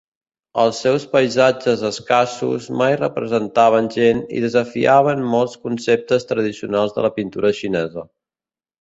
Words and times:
Els 0.61 0.77
seus 0.85 1.03
paisatges 1.11 1.83
escassos 1.89 2.71
mai 2.81 2.97
representaven 3.03 3.91
gent 3.99 4.25
i 4.39 4.43
desafiaven 4.49 5.25
molts 5.37 5.57
conceptes 5.69 6.29
tradicionals 6.35 6.99
de 7.01 7.09
la 7.09 7.17
pintura 7.21 7.57
xinesa. 7.63 8.11